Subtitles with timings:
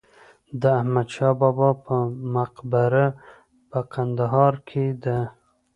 [0.61, 1.95] د احمدشاه بابا په
[2.35, 3.05] مقبره
[3.69, 5.19] په کندهار کې ده.